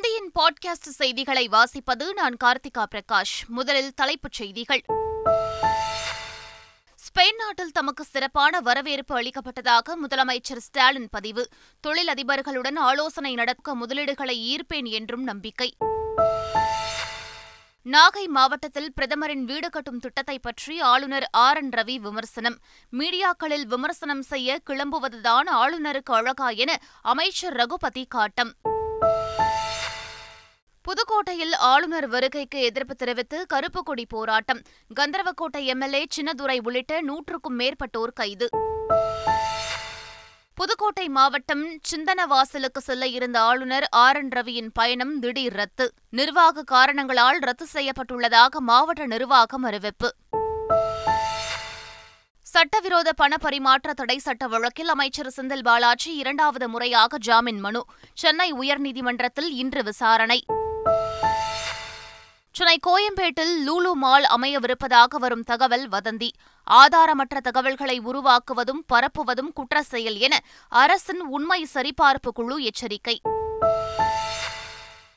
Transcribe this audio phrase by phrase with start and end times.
[0.00, 3.46] தந்தையின் பாட்காஸ்ட் செய்திகளை வாசிப்பது நான் கார்த்திகா பிரகாஷ்.
[3.46, 4.84] முதலில் தலைப்புச் செய்திகள்.
[6.94, 11.48] ஸ்பெயின் நாட்டில் தமக்கு சிறப்பான வரவேற்பு அளிக்கப்பட்டதாக முதலமைச்சர் ஸ்டாலின் பதிவு.
[11.86, 15.76] தொழிலதிபர்களுடன் ஆலோசனை நடக்க முதலீடுகளை ஈர்ப்பேன் என்றும் நம்பிக்கை.
[17.84, 22.58] நாகை மாவட்டத்தில் பிரதமரின் வீடு கட்டும் திட்டத்தை பற்றி ஆளுநர் ஆர் என் ரவி விமர்சனம்.
[22.92, 28.54] மீடியாக்களில் விமர்சனம் செய்ய கிளம்புவதுதான் ஆளுநருக்கு அழகா என அமைச்சர் ரகுபதி காட்டம்.
[30.88, 34.62] புதுக்கோட்டையில் ஆளுநர் வருகைக்கு எதிர்ப்பு தெரிவித்து கருப்பு கொடி போராட்டம்.
[35.00, 38.48] கந்தரவக்கோட்டை எம்எல்ஏ சின்னதுரை உள்ளிட்ட நூற்றுக்கும் மேற்பட்டோர் கைது.
[40.54, 45.92] புதுக்கோட்டை மாவட்டம் சிந்தனவாசலுக்கு செல்ல இருந்த ஆளுநர் ஆர் என் ரவியின் பயணம் திடீர் ரத்து.
[46.10, 50.14] நிர்வாக காரணங்களால் ரத்து செய்யப்பட்டுள்ளதாக மாவட்ட நிர்வாகம் அறிவிப்பு.
[52.42, 57.84] சட்டவிரோத பண பரிமாற்ற தடை சட்ட வழக்கில் அமைச்சர் செந்தில் பாலாஜி இரண்டாவது முறையாக ஜாமீன் மனு.
[58.14, 60.44] சென்னை உயர்நீதிமன்றத்தில் இன்று விசாரணை.
[62.60, 66.30] சென்னை கோயம்பேட்டில் லூலு மால் அமையவிருப்பதாக வரும் தகவல் வதந்தி.
[66.70, 73.20] ஆதாரமற்ற தகவல்களை உருவாக்குவதும் பரப்புவதும் குற்ற செயல் என அரசின் உண்மை சரிபார்ப்பு குழு எச்சரிக்கை.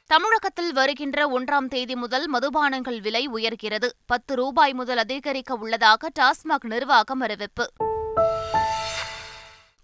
[0.07, 3.89] தமிழகத்தில் வருகின்ற ஒன்றாம் தேதி முதல் மதுபானங்கள் விலை உயர்கிறது.
[4.05, 7.71] பத்து ரூபாய் முதல் அதிகரிக்க உள்ளதாக டாஸ்மாக் நிர்வாகம் அறிவிப்பு.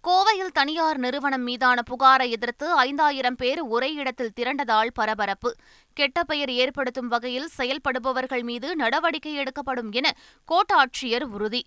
[0.08, 5.56] கோவையில் தனியார் நிறுவனம் மீதான புகாரை எதிர்த்து ஐந்தாயிரம் பேர் ஒரே இடத்தில் திரண்டதால் பரபரப்பு.
[5.94, 10.16] கெட்ட பெயர் ஏற்படுத்தும் வகையில் செயல்படுபவர்கள் மீது நடவடிக்கை எடுக்கப்படும் என
[10.48, 11.66] கோட்டாட்சியர் உறுதி.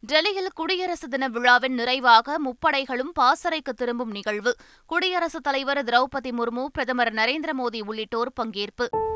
[0.00, 4.56] டெல்லியில் குடியரசு தின விழாவின் நிறைவாக முப்படைகளும் பாசறைக்கு திரும்பும் நிகழ்வு.
[4.86, 9.12] குடியரசுத் தலைவர் திரௌபதி முர்மு பிரதமர் நரேந்திர மோடி உள்ளிட்டோர் பங்கேற்பு.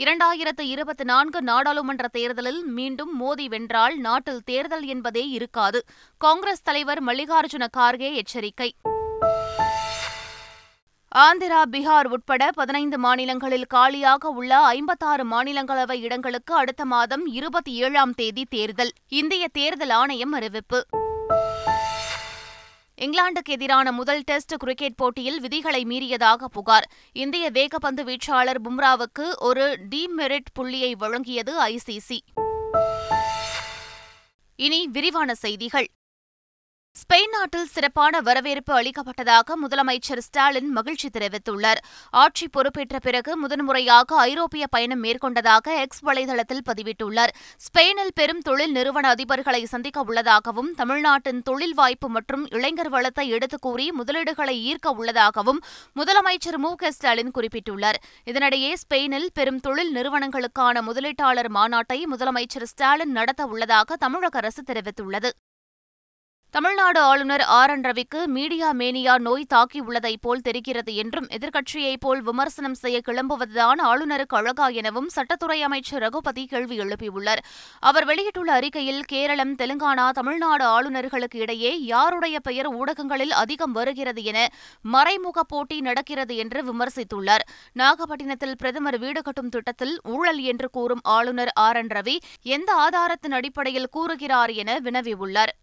[0.00, 5.84] இரண்டாயிரத்து இருபத்தி நான்கு நாடாளுமன்ற தேர்தலில் மீண்டும் மோடி வென்றால் நாட்டில் தேர்தல் என்பதே இருக்காது.
[6.18, 8.74] காங்கிரஸ் தலைவர் மல்லிகார்ஜுன கார்கே எச்சரிக்கை.
[11.14, 18.44] ஆந்திரா பீகார் உட்பட பதினைந்து மாநிலங்களில் காலியாக உள்ள ஐம்பத்தாறு மாநிலங்களவை இடங்களுக்கு அடுத்த மாதம் இருபத்தி ஏழாம் தேதி
[18.44, 18.92] தேர்தல்.
[19.08, 20.86] இந்திய தேர்தல் ஆணையம் அறிவிப்பு.
[23.00, 26.90] இங்கிலாந்துக்கு எதிரான முதல் டெஸ்ட் கிரிக்கெட் போட்டியில் விதிகளை மீறியதாக புகார்.
[27.12, 32.18] இந்திய வேகப்பந்து வீச்சாளர் பும்ராவுக்கு ஒரு டிமெரிட் புள்ளியை வழங்கியது ஐசிசி
[34.56, 35.88] இனி விரிவான செய்திகள்.
[36.92, 41.76] ஸ்பெயின் நாட்டில் சிறப்பான வரவேற்பு அளிக்கப்பட்டதாக முதலமைச்சர் ஸ்டாலின் மகிழ்ச்சி தெரிவித்துள்ளார்.
[42.10, 47.28] ஆட்சி பொறுப்பேற்ற பிறகு முதன்முறையாக ஐரோப்பிய பயணம் மேற்கொண்டதாக எக்ஸ் வலைதளத்தில் பதிவிட்டுள்ளார்.
[47.56, 53.92] ஸ்பெயினில் பெரும் தொழில் நிறுவன அதிபர்களை சந்திக்க உள்ளதாகவும் தமிழ்நாட்டின் தொழில் வாய்ப்பு மற்றும் இளைஞர் வளத்தை எடுத்துக் கூறி
[54.04, 55.60] முதலீடுகளை ஈர்க்க உள்ளதாகவும்
[55.96, 58.00] முதலமைச்சர் மு க ஸ்டாலின் குறிப்பிட்டுள்ளார்.
[58.24, 65.30] இதனிடையே ஸ்பெயினில் பெரும் தொழில் நிறுவனங்களுக்கான முதலீட்டாளர் மாநாட்டை முதலமைச்சர் ஸ்டாலின் நடத்த உள்ளதாக தமிழக அரசு தெரிவித்துள்ளது.
[66.52, 67.70] தமிழ்நாடு ஆளுநர் ஆர்.
[67.70, 67.82] என்.
[67.82, 74.68] ரவிக்கு மீடியா மேனியா நோய் தாக்கியுள்ளதைப் போல் தெரிகிறது என்றும் எதிர்க்கட்சியைப் போல் விமர்சனம் செய்ய கிளம்புவதுதான் ஆளுநருக்கு அழகா
[74.68, 77.42] எனவும் சட்டத்துறை அமைச்சர் ரகுபதி கேள்வி எழுப்பியுள்ளார்.
[77.80, 84.48] அவர் வெளியிட்டுள்ள அறிக்கையில் கேரளம் தெலுங்கானா தமிழ்நாடு ஆளுநர்களுக்கு இடையே யாருடைய பெயர் ஊடகங்களில் அதிகம் வருகிறது என
[84.82, 87.46] மறைமுக போட்டி நடக்கிறது என்று விமர்சித்துள்ளார்.
[87.72, 91.76] நாகப்பட்டினத்தில் பிரதமர் வீடு கட்டும் திட்டத்தில் ஊழல் என்று கூறும் ஆளுநர் ஆர்.
[91.76, 91.86] என்.
[91.86, 95.54] ரவி எந்த ஆதாரத்தின் அடிப்படையில் கூறுகிறார் என வினவியுள்ளார்.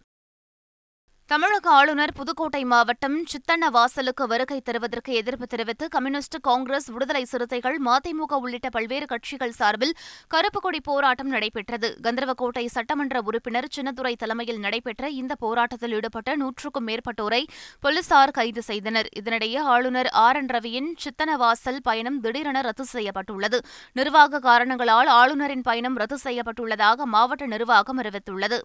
[1.30, 8.70] தமிழக ஆளுநர் புதுக்கோட்டை மாவட்டம் சித்தன்னவாசலுக்கு வருகை தருவதற்கு எதிர்ப்பு தெரிவித்து கம்யூனிஸ்ட் காங்கிரஸ் விடுதலை சிறுத்தைகள் மதிமுக உள்ளிட்ட
[8.70, 9.96] பல்வேறு கட்சிகள் சார்பில்
[10.34, 11.98] கருப்புக்கொடி போராட்டம் நடைபெற்றது.
[12.04, 17.44] கந்தரவக்கோட்டை சட்டமன்ற உறுப்பினர் சின்னதுரை தலைமையில் நடைபெற்ற இந்த போராட்டத்தில் ஈடுபட்ட நூற்றுக்கும் மேற்பட்டோரை
[17.80, 19.10] போலீசார் கைது செய்தனர்.
[19.20, 20.36] இதனிடையே ஆளுநர் ஆர்.
[20.36, 20.48] என்.
[20.48, 23.62] ரவியின் சித்தனவாசல் பயணம் திடீரென ரத்து செய்யப்பட்டுள்ளது.
[23.94, 28.60] நிர்வாக காரணங்களால் ஆளுநரின் பயணம் ரத்து செய்யப்பட்டுள்ளதாக மாவட்ட நிர்வாகம் அறிவித்துள்ளது.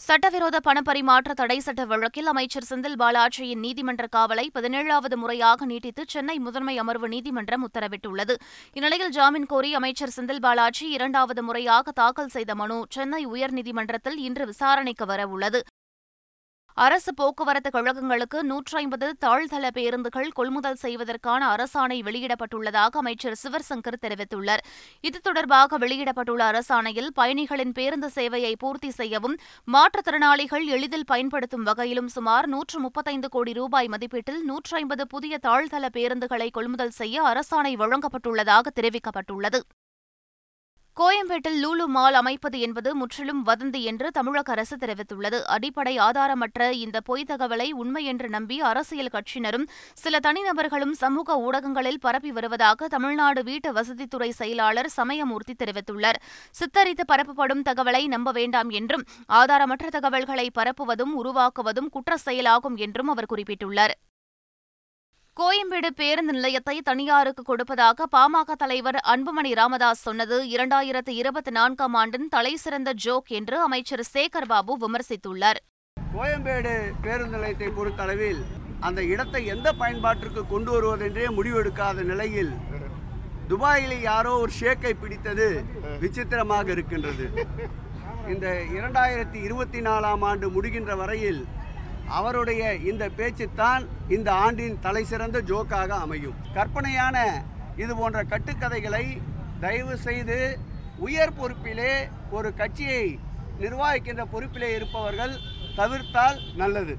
[0.00, 6.74] சட்டவிரோத பணப்பரிமாற்ற தடை சட்ட வழக்கில் அமைச்சர் செந்தில் பாலாஜியின் நீதிமன்ற காவலை பதினேழாவது முறையாக நீட்டித்து சென்னை முதன்மை
[6.78, 8.34] அமர்வு நீதிமன்றம் உத்தரவிட்டுள்ளது.
[8.72, 15.06] இந்நிலையில் ஜாமீன் கோரி அமைச்சர் செந்தில் பாலாஜி இரண்டாவது முறையாக தாக்கல் செய்த மனு சென்னை உயர்நீதிமன்றத்தில் இன்று விசாரணைக்கு
[15.06, 15.62] வரவுள்ளது
[16.84, 24.62] அரசு போக்குவரத்து கழகங்களுக்கு நூற்றி ஐம்பது தாழ்தள பேருந்துகள் கொள்முதல் செய்வதற்கான அரசாணை வெளியிடப்பட்டுள்ளதாக அமைச்சர் சிவர்சங்கர் தெரிவித்துள்ளார்.
[25.00, 32.80] இது தொடர்பாக வெளியிடப்பட்டுள்ள அரசாணையில் பயணிகளின் பேருந்து சேவையை பூர்த்தி செய்யவும் மாற்றுத்திறனாளிகள் எளிதில் பயன்படுத்தும் வகையிலும் சுமார் நூற்று
[32.80, 39.62] முப்பத்தைந்து கோடி ரூபாய் மதிப்பீட்டில் நூற்றி ஐம்பது புதிய தாழ்தள பேருந்துகளை கொள்முதல் செய்ய அரசாணை வழங்கப்பட்டுள்ளதாக தெரிவிக்கப்பட்டுள்ளது.
[41.00, 45.42] கோயம்பேட்டில் லூலு மால் அமைப்பது என்பது முற்றிலும் வதந்தி என்று தமிழக அரசு தெரிவித்துள்ளது.
[45.42, 52.32] அடிப்படை ஆதாரமற்ற இந்த பொய் தகவலை உண்மை என்று நம்பி அரசியல் கட்சியினரும் சில தனிநபர்களும் சமூக ஊடகங்களில் பரப்பி
[52.32, 56.20] வருவதாக தமிழ்நாடு வீட்டு வசதித்துறை செயலாளர் சமயமூர்த்தி தெரிவித்துள்ளார்.
[56.50, 63.96] சித்தரித்து பரப்பப்படும் தகவலை நம்ப வேண்டாம் என்றும் ஆதாரமற்ற தகவல்களை பரப்புவதும் உருவாக்குவதும் குற்ற செயலாகும் என்றும் அவர் குறிப்பிட்டுள்ளார்.
[65.38, 70.36] கோயம்பேடு பேருந்து நிலையத்தை தனியாருக்கு கொடுப்பதாக பாமக தலைவர் அன்புமணி ராமதாஸ் சொன்னது.
[70.52, 75.58] இரண்டாயிரத்து இருபத்தி நான்காம் ஆண்டின் தலைசிறந்த ஜோக் என்று அமைச்சர் சேகர் பாபு விமர்சித்துள்ளார்.
[76.14, 76.72] கோயம்பேடு
[77.06, 78.40] பேருந்து நிலையத்தை பொறுத்தளவில்
[78.88, 82.54] அந்த இடத்தை எந்த பயன்பாட்டிற்கு கொண்டு வருவதென்றே முடிவெடுக்காத நிலையில்
[83.52, 85.50] துபாயில் யாரோ ஒரு ஷேக்கை பிடித்தது
[86.04, 87.26] விசித்திரமாக இருக்கின்றது.
[88.32, 88.46] இந்த
[88.78, 91.42] இரண்டாயிரத்தி இருபத்தி நாலாம் ஆண்டு முடிகின்ற வரையில்
[92.08, 96.34] அவருடைய இந்த பேச்சுத்தான் இந்த ஆண்டின் தலை சிறந்த ஜோக்காக அமையும்.
[96.54, 97.42] கற்பனையான
[97.76, 99.04] இது போன்ற கட்டுக்கதைகளை
[99.60, 100.58] தயவு செய்து
[100.98, 103.18] உயர் பொறுப்பிலே ஒரு கட்சியை
[103.60, 105.34] நிர்வகிக்கின்ற பொறுப்பிலே இருப்பவர்கள்
[105.76, 106.94] தவிர்த்தால் நல்லது.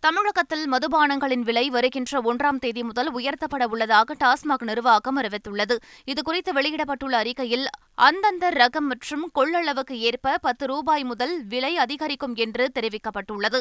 [0.00, 5.76] தமிழகத்தில் மதுபானங்களின் விலை வருகின்ற ஒன்றாம் தேதி முதல் உயர்த்தப்பட உள்ளதாக டாஸ்மாக் நிர்வாகம் அறிவித்துள்ளது.
[6.06, 13.60] இதுகுறித்து வெளியிடப்பட்டுள்ள அறிக்கையில் அந்தந்த ரகம் மற்றும் கொள்ளளவுக்கு ஏற்ப பத்து ரூபாய் முதல் விலை அதிகரிக்கும் என்று தெரிவிக்கப்பட்டுள்ளது.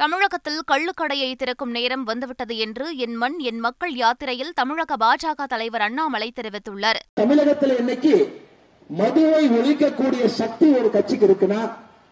[0.00, 6.32] தமிழகத்தில் கள்ளுக்கடையை திறக்கும் நேரம் வந்துவிட்டது என்று என் மண் என் மக்கள் யாத்திரையில் தமிழக பாஜக தலைவர் அண்ணாமலை
[6.40, 6.98] தெரிவித்துள்ளார்.
[7.14, 8.42] தமிழகத்தில் இன்னைக்கு
[8.88, 11.60] மதுவை ஒழிக்கக்கூடிய சக்தி ஒரு கட்சிக்கு இருக்குன்னா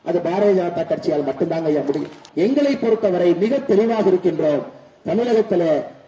[0.05, 2.11] அது பாரதிய ஜனதா கட்சியால் மட்டும்தாங்க ஐயா முடியும்.
[2.35, 4.63] எங்களை பொறுத்தவரை மிக தெளிவாக இருக்கின்றோம்.
[5.09, 5.63] தமிழகத்துல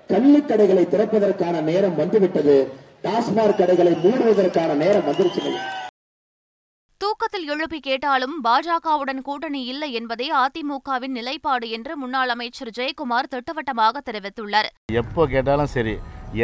[0.08, 2.56] கள்ளுக்கடைகளை திறப்பதற்கான நேரம் வந்துவிட்டது.
[3.04, 5.42] டாஸ்மாக் கடைகளை மூடுவதற்கான நேரம் வந்துருச்சு
[7.02, 14.68] தூக்கத்தில் எழுப்பி கேட்டாலும் பாஜகவுடன் கூட்டணி இல்லை என்பதே அதிமுகவின் நிலைப்பாடு என்று முன்னாள் அமைச்சர் ஜெயக்குமார் திட்டவட்டமாக தெரிவித்துள்ளார்.
[15.00, 15.94] எப்போ கேட்டாலும் சரி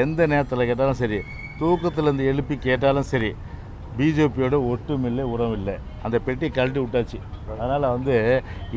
[0.02, 1.20] எந்த நேரத்தில் கேட்டாலும் சரி
[1.60, 3.30] தூக்கத்திலிருந்து எழுப்பி கேட்டாலும் சரி
[3.98, 5.76] பிஜேபியோட ஒட்டுமில்லை உறவில்லை.
[6.06, 7.18] அந்த பெட்டியை கழட்டி விட்டாச்சு.
[7.52, 8.16] அதனால் வந்து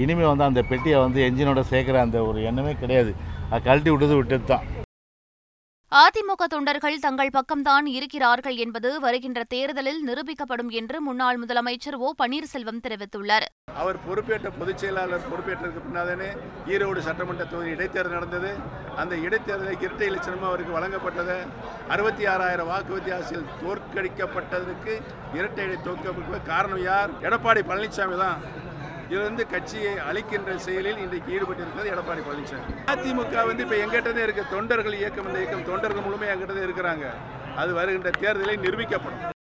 [0.03, 3.11] இனிமேல் வந்து அந்த பெட்டியை வந்து என்ஜினோட சேர்க்குற அந்த ஒரு எண்ணமே கிடையாது.
[3.51, 4.65] அது கழட்டி விட்டது விட்டது தான்
[6.01, 13.45] அதிமுக தொண்டர்கள் தங்கள் பக்கம்தான் இருக்கிறார்கள் என்பது வருகின்ற தேர்தலில் நிரூபிக்கப்படும் என்று முன்னாள் முதலமைச்சர் ஓ பன்னீர்செல்வம் தெரிவித்துள்ளார்.
[13.81, 16.30] அவர் பொறுப்பேற்ற பொதுச் செயலாளர் பொறுப்பேற்றதுக்கு பின்னாதே
[16.74, 18.51] ஈரோடு சட்டமன்ற தொகுதி இடைத்தேர்தல் நடந்தது.
[18.95, 21.38] அந்த இடைத்தேர்தலை இரட்டை இலட்சணம் அவருக்கு வழங்கப்பட்டது
[21.95, 24.95] அறுபத்தி ஆறாயிரம் வாக்கு வித்தியாசத்தில் தோற்கடிக்கப்பட்டதற்கு
[25.40, 27.13] இரட்டை இலை தோற்க காரணம் யார்?
[27.22, 28.40] எடப்பாடி பழனிசாமி தான்.
[29.09, 32.73] இதிலிருந்து கட்சியை அழிக்கின்ற செயலில் இன்றைக்கு ஈடுபட்டிருக்கிறது எடப்பாடி பழனிசாமி.
[32.94, 34.44] அதிமுக வந்து இப்போ எங்கிட்டதே இருக்க.
[34.55, 37.07] தொண்டர்கள் இயக்கம் இந்த இயக்கம் தொண்டர்கள் மூலமே எங்கிட்டதே இருக்கிறாங்க.
[37.55, 39.32] அது வருகின்ற தேர்தலில் நிரூபிக்கப்படும்.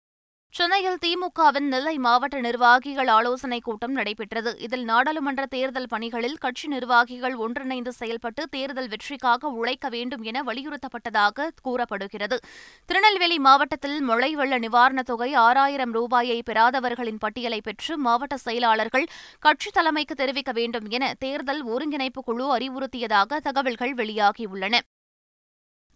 [0.53, 4.59] சென்னையில் திமுகவின் நெல்லை மாவட்ட நிர்வாகிகள் ஆலோசனைக் கூட்டம் நடைபெற்றது.
[4.59, 12.39] இதில் நாடாளுமன்ற தேர்தல் பணிகளில் கட்சி நிர்வாகிகள் ஒன்றிணைந்து செயல்பட்டு தேர்தல் வெற்றிக்காக உழைக்க வேண்டும் என வலியுறுத்தப்பட்டதாக கூறப்படுகிறது.
[12.85, 19.07] திருநெல்வேலி மாவட்டத்தில் மழை வெள்ள நிவாரணத் தொகை ஆறாயிரம் ரூபாயை பெறாதவர்களின் பட்டியலை பெற்று மாவட்ட செயலாளர்கள்
[19.39, 24.79] கட்சி தலைமைக்கு தெரிவிக்க வேண்டும் என தேர்தல் ஒருங்கிணைப்பு குழு அறிவுறுத்தியதாக தகவல்கள் வெளியாகியுள்ளன.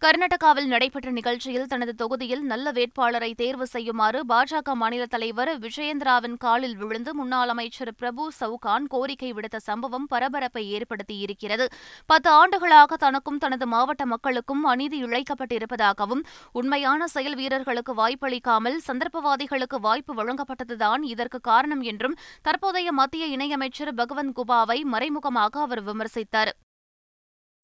[0.02, 7.14] கர்நாடகாவில் நடைபெற்ற நிகழ்ச்சியில் தனது தொகுதியில் நல்ல வேட்பாளரை தேர்வு செய்யுமாறு பாஜக மாநில தலைவர் விஜயேந்திராவின் காலில் விழுந்து
[7.14, 11.66] முன்னாள் அமைச்சர் பிரபு சவுகான் கோரிக்கை விடுத்த சம்பவம் பரபரப்பை ஏற்படுத்தியிருக்கிறது.
[12.06, 16.22] பத்து ஆண்டுகளாக தனக்கும் தனது மாவட்ட மக்களுக்கும் அநீதி இழைக்கப்பட்டிருப்பதாகவும்
[16.52, 24.80] உண்மையான செயல் வீரர்களுக்கு வாய்ப்பளிக்காமல் சந்தர்ப்பவாதிகளுக்கு வாய்ப்பு வழங்கப்பட்டதுதான் இதற்கு காரணம் என்றும் தற்போதைய மத்திய இணையமைச்சர் பகவந்த் குபாவை
[24.84, 26.52] மறைமுகமாக அவர் விமர்சித்தார்.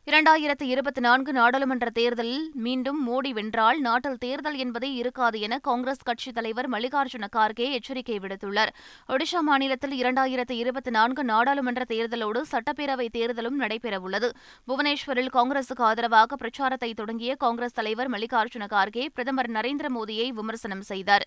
[0.07, 6.35] இரண்டாயிரத்து இருபத்தி நான்கு நாடாளுமன்ற தேர்தலில் மீண்டும் மோடி வென்றால் நாட்டில் தேர்தல் என்பதே இருக்காது என காங்கிரஸ் கட்சித்
[6.35, 8.73] தலைவர் மல்லிகார்ஜுன கார்கே எச்சரிக்கை விடுத்துள்ளார்.
[9.09, 14.31] ஒடிஷா மாநிலத்தில் இரண்டாயிரத்து இருபத்தி நான்கு நாடாளுமன்ற தேர்தலோடு சட்டப்பேரவை தேர்தலும் நடைபெறவுள்ளது.
[14.69, 21.27] புவனேஸ்வரில் காங்கிரசுக்கு ஆதரவாக பிரச்சாரத்தை தொடங்கிய காங்கிரஸ் தலைவர் மல்லிகார்ஜுன கார்கே பிரதமர் நரேந்திர மோடியை விமர்சனம் செய்தார்.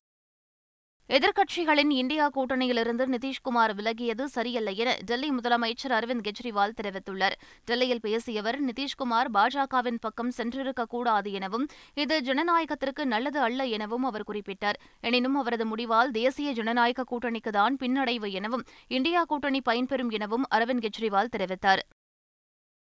[1.09, 7.35] எதிர்க்கட்சிகளின் இந்தியா கூட்டணியிலிருந்து நிதிஷ்குமார் விலகியது சரியல்ல என டெல்லி முதலமைச்சர் அரவிந்த் கெஜ்ரிவால் தெரிவித்துள்ளார்.
[7.65, 14.79] டெல்லியில் பேசிய அவர் நிதிஷ்குமார் பாஜகவின் பக்கம் சென்றிருக்கக்கூடாது எனவும் இது ஜனநாயகத்திற்கு நல்லது அல்ல எனவும் அவர் குறிப்பிட்டார்.
[14.99, 21.79] எனினும் அவரது முடிவால் தேசிய ஜனநாயக கூட்டணிக்குதான் பின்னடைவு எனவும் இந்தியா கூட்டணி பயன்பெறும் எனவும் அரவிந்த் கெஜ்ரிவால் தெரிவித்தார்.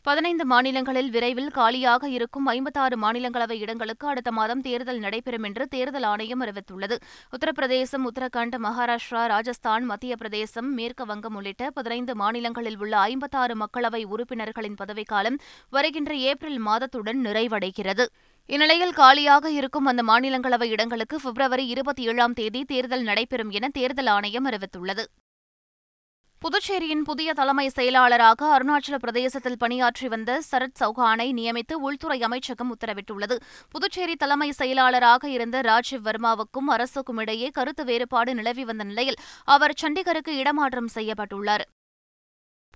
[0.03, 6.41] பதினைந்து மாநிலங்களில் விரைவில் காலியாக இருக்கும் ஐம்பத்தாறு மாநிலங்களவை இடங்களுக்கு அடுத்த மாதம் தேர்தல் நடைபெறும் என்று தேர்தல் ஆணையம்
[6.41, 6.95] அறிவித்துள்ளது.
[7.35, 14.79] உத்தரப்பிரதேசம் உத்தரகாண்ட் மகாராஷ்டிரா ராஜஸ்தான் மத்திய பிரதேசம் மேற்கு வங்கம் உள்ளிட்ட பதினைந்து மாநிலங்களில் உள்ள ஐம்பத்தாறு மக்களவை உறுப்பினர்களின்
[14.83, 15.39] பதவிக்காலம்
[15.69, 18.05] வருகின்ற ஏப்ரல் மாதத்துடன் நிறைவடைகிறது.
[18.45, 24.47] இந்நிலையில் காலியாக இருக்கும் அந்த மாநிலங்களவை இடங்களுக்கு பிப்ரவரி இருபத்தி ஏழாம் தேதி தேர்தல் நடைபெறும் என தேர்தல் ஆணையம்
[24.49, 25.05] அறிவித்துள்ளது.
[26.43, 33.35] புதுச்சேரியின் புதிய தலைமை செயலாளராக அருணாச்சல பிரதேசத்தில் பணியாற்றி வந்த சரத் சௌஹானை நியமித்து உள்துறை அமைச்சகம் உத்தரவிட்டுள்ளது.
[33.69, 40.29] புதுச்சேரி தலைமை செயலாளராக இருந்த ராஜீவ் வர்மாவுக்கும் அரசுக்கும் இடையே கருத்து வேறுபாடு நிலவி வந்த நிலையில் அவர் சண்டிகருக்கு
[40.29, 41.65] இடமாற்றம் செய்யப்பட்டுள்ளார்.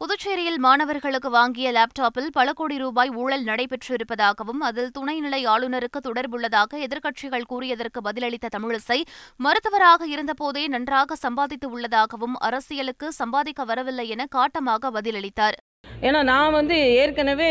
[0.01, 8.01] புதுச்சேரியில் மாணவர்களுக்கு வாங்கிய லேப்டாப்பில் பல கோடி ரூபாய் ஊழல் நடைபெற்றிருப்பதாகவும் அதில் துணைநிலை ஆளுநருக்கு தொடர்புள்ளதாக எதிர்க்கட்சிகள் கூறியதற்கு
[8.07, 8.99] பதிலளித்த தமிழிசை
[9.45, 15.57] மருத்துவராக இருந்தபோதே நன்றாக சம்பாதித்து உள்ளதாகவும் அரசியலுக்கு சம்பாதிக்க வரவில்லை என காட்டமாக பதிலளித்தார்.
[16.07, 17.49] ஏன்னா நான் வந்து ஏற்கனவே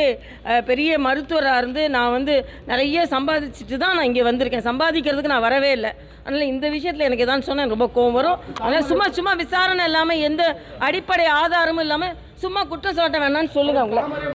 [0.68, 2.34] பெரிய மருத்துவராக இருந்து நான் வந்து
[2.70, 4.68] நிறைய சம்பாதிச்சுட்டு தான் நான் இங்கே வந்திருக்கேன்.
[4.68, 5.90] சம்பாதிக்கிறதுக்கு நான் வரவே இல்லை.
[6.24, 8.40] அதனால் இந்த விஷயத்தில் எனக்கு எதாவது சொன்னால் ரொம்ப கோவம் வரும்.
[8.62, 10.42] அதனால் சும்மா சும்மா விசாரணை இல்லாமல் எந்த
[10.88, 14.30] அடிப்படை ஆதாரமும் இல்லாமல் சும்மா குற்றம் சாட்ட வேணாம்னு சொல்லுங்க அவங்கள.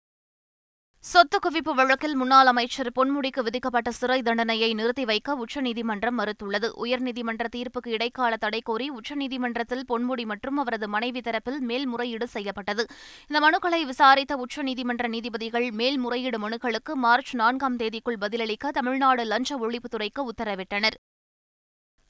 [1.03, 6.67] சொத்து குவிப்பு வழக்கில் முன்னாள் அமைச்சர் பொன்முடிக்கு விதிக்கப்பட்ட சிறை தண்டனையை நிறுத்தி வைக்க உச்சநீதிமன்றம் மறுத்துள்ளது.
[6.83, 12.85] உயர்நீதிமன்ற தீர்ப்புக்கு இடைக்கால தடை கோரி உச்சநீதிமன்றத்தில் பொன்முடி மற்றும் அவரது மனைவி தரப்பில் மேல்முறையீடு செய்யப்பட்டது.
[13.27, 20.97] இந்த மனுக்களை விசாரித்த உச்சநீதிமன்ற நீதிபதிகள் மேல்முறையீடு மனுக்களுக்கு மார்ச் நான்காம் தேதிக்குள் பதிலளிக்க தமிழ்நாடு லஞ்ச ஒழிப்புத்துறைக்கு உத்தரவிட்டனர்.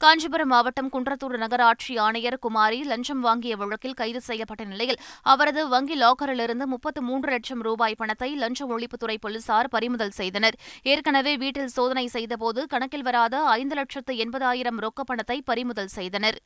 [0.00, 4.98] காஞ்சிபுரம் மாவட்டம் குன்றத்தூர் நகராட்சி ஆணையர் குமாரி லஞ்சம் வாங்கிய வழக்கில் கைது செய்யப்பட்ட நிலையில்
[5.32, 10.58] அவரது வங்கி லாக்கரிலிருந்து முப்பத்து மூன்று லட்சம் ரூபாய் பணத்தை லஞ்ச ஒழிப்புத்துறை போலீசார் பறிமுதல் செய்தனர்.
[10.82, 16.38] ஏற்கனவே வீட்டில் சோதனை செய்தபோது கணக்கில் வராத ஐந்து லட்சத்து எண்பதாயிரம் ரொக்க பணத்தை பறிமுதல் செய்தனர்.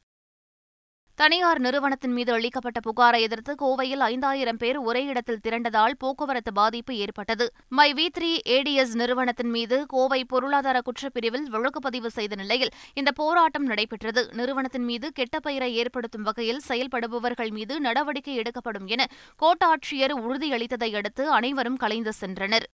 [1.21, 7.47] தனியார் நிறுவனத்தின் மீது அளிக்கப்பட்ட புகாரை எதிர்த்து கோவையில் ஐந்தாயிரம் பேர் ஒரே இடத்தில் திரண்டதால் போக்குவரத்து பாதிப்பு ஏற்பட்டது.
[7.69, 13.65] மை வி த்ரீ ஏடிஎஸ் நிறுவனத்தின் மீது கோவை பொருளாதார குற்றப்பிரிவில் வழக்கு பதிவு செய்த நிலையில் இந்த போராட்டம்
[13.65, 14.25] நடைபெற்றது.
[14.33, 19.09] நிறுவனத்தின் மீது கெட்ட பெயரை ஏற்படுத்தும் வகையில் செயல்படுபவர்கள் மீது நடவடிக்கை எடுக்கப்படும் என
[19.43, 22.69] கோட்டாட்சியர் உறுதியளித்ததை அடுத்து அனைவரும் கலைந்து சென்றனர்.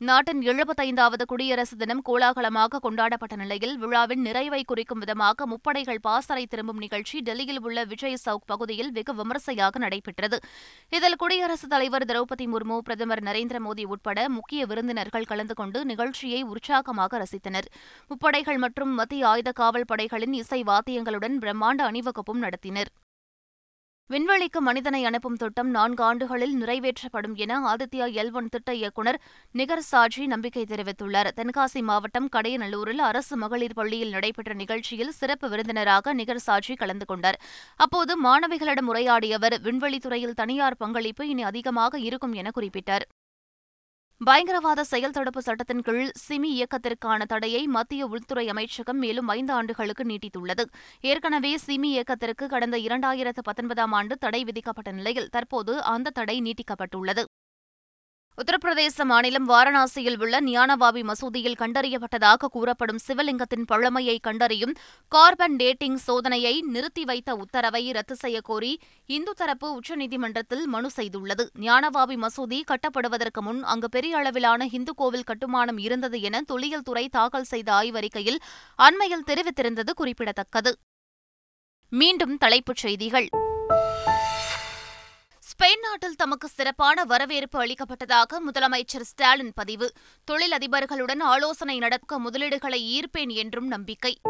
[0.00, 7.20] நாட்டின் எழுபத்தைந்தாவது குடியரசு தினம் கோலாகலமாக கொண்டாடப்பட்ட நிலையில் விழாவின் நிறைவை குறிக்கும் விதமாக முப்படைகள் பாசறை திரும்பும் நிகழ்ச்சி
[7.20, 10.38] டெல்லியில் உள்ள விஜய் சவுக் பகுதியில் வெகு விமரிசையாக நடைபெற்றது.
[10.90, 17.24] இதில் குடியரசுத் தலைவர் திரௌபதி முர்மு பிரதமர் நரேந்திர மோடி உட்பட முக்கிய விருந்தினர்கள் கலந்து கொண்டு நிகழ்ச்சியை உற்சாகமாக
[17.24, 17.68] ரசித்தனர்.
[18.08, 22.92] முப்படைகள் மற்றும் மத்திய ஆயுத காவல் படைகளின் இசை வாத்தியங்களுடன் பிரம்மாண்ட அணிவகுப்பும் நடத்தினர்.
[24.12, 29.18] விண்வெளிக்கு மனிதனை அனுப்பும் திட்டம் நான்கு ஆண்டுகளில் நிறைவேற்றப்படும் என ஆதித்யா எல் ஒன் திட்ட இயக்குநர்
[29.52, 31.30] நிகர் சாஜி நம்பிக்கை தெரிவித்துள்ளார்.
[31.36, 37.40] தென்காசி மாவட்டம் கடையநல்லூரில் அரசு மகளிர் பள்ளியில் நடைபெற்ற நிகழ்ச்சியில் சிறப்பு விருந்தினராக நிகர் சாஜி கலந்து கொண்டார்.
[37.76, 43.06] அப்போது மாணவிகளிடம் உரையாடிய அவர் விண்வெளித்துறையில் தனியார் பங்களிப்பு இனி அதிகமாக இருக்கும் என குறிப்பிட்டார்.
[44.20, 50.64] பயங்கரவாத செயல் தடுப்பு சட்டத்தின் கீழ் சிமி இயக்கத்திற்கான தடையை மத்திய உள்துறை அமைச்சகம் மேலும் ஐந்து ஆண்டுகளுக்கு நீட்டித்துள்ளது.
[51.00, 57.24] ஏற்கனவே சிமி இயக்கத்திற்கு கடந்த இரண்டாயிரத்து பத்தொன்பதாம் ஆண்டு தடை விதிக்கப்பட்ட நிலையில் தற்போது அந்த தடை நீட்டிக்கப்பட்டுள்ளது.
[58.38, 64.74] உத்தரப்பிரதேச மாநிலம் வாரணாசியில் உள்ள நியானவாபி மசூதியில் கண்டறியப்பட்டதாக கூறப்படும் சிவலிங்கத்தின் பழமையை கண்டறியும்
[65.08, 68.76] கார்பன் டேட்டிங் சோதனையை நிறுத்தி வைத்த உத்தரவை ரத்து செய்யக்கோரி
[69.06, 71.46] இந்து தரப்பு உச்சநீதிமன்றத்தில் மனு செய்துள்ளது.
[71.60, 77.50] ஞானவாபி மசூதி கட்டப்படுவதற்கு முன் அங்கு பெரிய அளவிலான இந்து கோவில் கட்டுமானம் இருந்தது என தொல்லியல் துறை தாக்கல்
[77.54, 78.40] செய்த ஆய்வறிக்கையில்
[78.78, 80.74] அண்மையில் தெரிவித்திருந்தது குறிப்பிடத்தக்கது.
[81.88, 83.28] மீண்டும் தலைப்புச் செய்திகள்.
[85.88, 89.92] ஸ்பெயின் தமக்கு சிறப்பான வரவேற்பு அளிக்கப்பட்டதாக முதலமைச்சர் ஸ்டாலின் பதிவு.
[90.30, 94.20] தொழிலதிபர்களுடன் ஆலோசனை நடக்க முதலீடுகளை ஈர்ப்பேன் என்றும் நம்பிக்கை.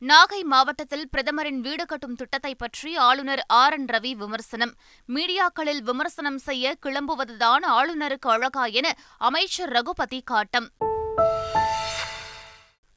[0.00, 3.72] நாகை மாவட்டத்தில் பிரதமரின் வீடு கட்டும் திட்டத்தை பற்றி ஆளுநர் ஆர்.
[3.72, 3.86] என்.
[3.86, 4.74] ரவி விமர்சனம்.
[5.08, 10.70] மீடியாக்களில் விமர்சனம் செய்ய கிளம்புவதுதான் ஆளுநருக்கு அழகா என அமைச்சர் ரகுபதி காட்டம்.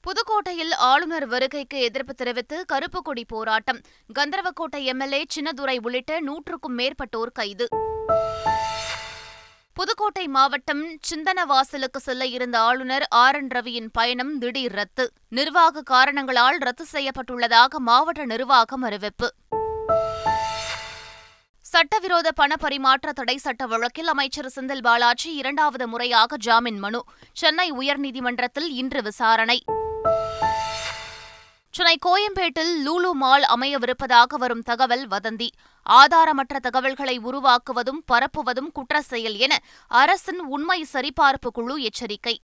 [0.04, 3.82] புதுக்கோட்டையில் ஆளுநர் வருகைக்கு எதிர்ப்பு தெரிவித்து கருப்பு கொடி போராட்டம்.
[4.20, 7.68] கந்தரவக்கோட்டை எம்எல்ஏ சின்னதுரை உள்ளிட்ட நூற்றுக்கும் மேற்பட்டோர் கைது.
[9.74, 13.36] புதுக்கோட்டை மாவட்டம் சிந்தனவாசலுக்கு செல்ல இருந்த ஆளுநர் ஆர்.
[13.36, 13.48] என்.
[13.48, 15.12] ரவியின் பயணம் திடீர் ரத்து.
[15.30, 19.34] நிர்வாக காரணங்களால் ரத்து செய்யப்பட்டுள்ளதாக மாவட்ட நிர்வாகம் அறிவிப்பு.
[21.62, 27.04] சட்டவிரோத பண பரிமாற்ற தடை சட்ட வழக்கில் அமைச்சர் செந்தில் பாலாஜி இரண்டாவது முறையாக ஜாமீன் மனு.
[27.34, 29.64] சென்னை உயர்நீதிமன்றத்தில் இன்று விசாரணை.
[31.70, 35.50] சென்னை கோயம்பேட்டில் லூலு மால் அமையவிருப்பதாக வரும் தகவல் வதந்தி.
[35.90, 42.40] ஆதாரமற்ற தகவல்களை உருவாக்குவதும் பரப்புவதும் குற்ற செயல் என அரசின் உண்மை சரிபார்ப்பு குழு எச்சரிக்கை.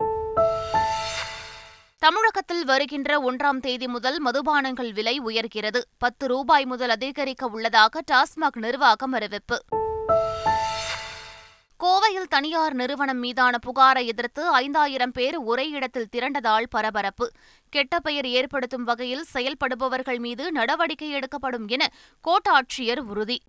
[1.99, 5.81] தமிழகத்தில் வருகின்ற ஒன்றாம் தேதி முதல் மதுபானங்கள் விலை உயர்கிறது.
[5.97, 9.63] பத்து ரூபாய் முதல் அதிகரிக்க உள்ளதாக டாஸ்மாக் நிர்வாகம் அறிவிப்பு.
[11.83, 17.31] கோவையில் தனியார் நிறுவனம் மீதான புகாரை எதிர்த்து ஐந்தாயிரம் பேர் ஒரே இடத்தில் திரண்டதால் பரபரப்பு.
[17.69, 21.91] கெட்ட பெயர் ஏற்படுத்தும் வகையில் செயல்படுபவர்கள் மீது நடவடிக்கை எடுக்கப்படும் என
[22.27, 23.41] கோட்டாட்சியர் உறுதி.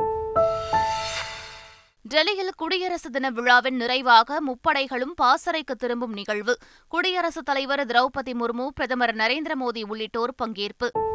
[2.03, 6.57] டெல்லியில் குடியரசு தின விழாவின் நிறைவாக முப்படைகளும் பாசறைக்கு திரும்பும் நிகழ்வு.
[6.89, 11.10] குடியரசுத் தலைவர் திரௌபதி முர்மு பிரதமர் நரேந்திர மோடி உள்ளிட்டோர் பங்கேற்பு.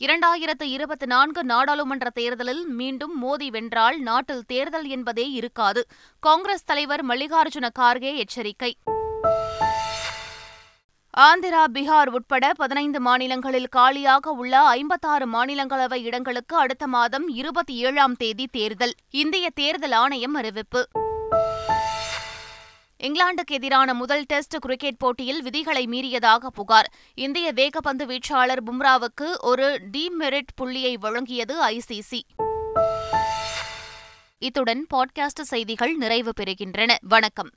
[0.00, 5.86] இரண்டாயிரத்து இருபத்தி நான்கு நாடாளுமன்ற தேர்தலில் மீண்டும் மோடி வென்றால் நாட்டில் தேர்தல் என்பதே இருக்காது.
[6.20, 8.76] காங்கிரஸ் தலைவர் மல்லிகார்ஜுன கார்கே எச்சரிக்கை.
[11.18, 18.46] ஆந்திரா பீகார் உட்பட பதினைந்து மாநிலங்களில் காலியாக உள்ள ஐம்பத்தாறு மாநிலங்களவை இடங்களுக்கு அடுத்த மாதம் இருபத்தி ஏழாம் தேதி
[18.46, 18.94] தேர்தல்.
[19.10, 20.88] இந்திய தேர்தல் ஆணையம் அறிவிப்பு.
[23.02, 26.92] இங்கிலாந்துக்கு எதிரான முதல் டெஸ்ட் கிரிக்கெட் போட்டியில் விதிகளை மீறியதாக புகார்.
[27.14, 32.20] இந்திய வேகப்பந்து வீச்சாளர் பும்ராவுக்கு ஒரு டிமெரிட் புள்ளியை வழங்கியது ஐசிசி
[34.38, 36.96] இத்துடன் பாட்காஸ்ட் செய்திகள் நிறைவு பெறுகின்றன.
[37.00, 37.50] வணக்கம்.